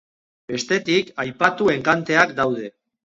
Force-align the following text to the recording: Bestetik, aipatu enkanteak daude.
Bestetik, 0.51 1.11
aipatu 1.25 1.71
enkanteak 1.75 2.35
daude. 2.41 2.73